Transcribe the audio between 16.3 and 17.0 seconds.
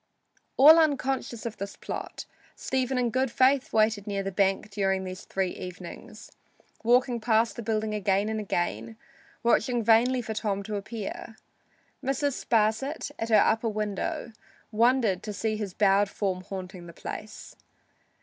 haunting the